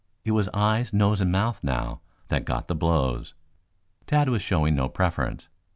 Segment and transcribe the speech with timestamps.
[0.25, 3.35] It was eyes, nose and mouth, now, that got the blows.
[4.07, 5.47] Tad was showing no preference.